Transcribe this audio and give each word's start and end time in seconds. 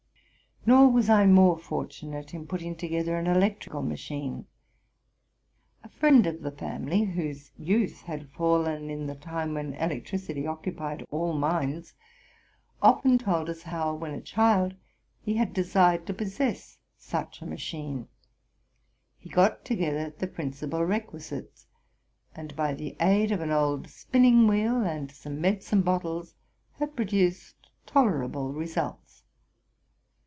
Nor 0.63 0.89
was 0.91 1.09
I 1.09 1.25
more 1.25 1.57
fortunate 1.57 2.35
in 2.35 2.45
putting 2.45 2.75
together 2.75 3.17
an 3.17 3.25
electrical 3.25 3.81
machine. 3.81 4.45
A 5.83 5.89
friend 5.89 6.27
of 6.27 6.43
the 6.43 6.51
family, 6.51 6.99
w 7.03 7.15
hose 7.29 7.49
youth 7.57 8.01
had 8.03 8.29
fallen 8.29 8.91
in 8.91 9.07
the 9.07 9.15
time 9.15 9.55
when 9.55 9.73
electricity 9.73 10.45
occupied 10.45 11.03
all 11.09 11.33
minds, 11.33 11.95
often 12.79 13.17
told 13.17 13.49
us 13.49 13.63
how, 13.63 13.95
when 13.95 14.11
a 14.13 14.21
child, 14.21 14.75
he 15.19 15.33
had 15.37 15.51
desired 15.51 16.05
to 16.05 16.13
possess 16.13 16.77
such 16.95 17.41
a 17.41 17.47
machine: 17.47 18.07
he 19.17 19.29
got 19.31 19.65
together 19.65 20.11
the 20.15 20.27
principal 20.27 20.85
requisites, 20.85 21.65
and, 22.35 22.55
by 22.55 22.71
the 22.75 22.95
aid 22.99 23.31
of 23.31 23.41
an 23.41 23.49
old 23.51 23.87
| 23.87 23.89
spinning 23.89 24.45
wheel 24.45 24.83
and 24.83 25.11
some 25.11 25.41
medicine 25.41 25.81
bottles, 25.81 26.35
had 26.73 26.95
produced 26.95 27.71
tolerable 27.87 28.53
results. 28.53 29.23